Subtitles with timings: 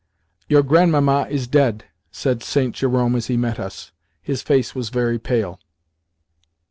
[0.49, 2.73] "Your Grandmamma is dead," said St.
[2.73, 3.91] Jerome as he met us.
[4.19, 5.59] His face was very pale.